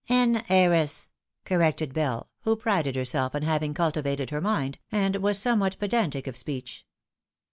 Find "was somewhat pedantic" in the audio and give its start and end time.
5.17-6.25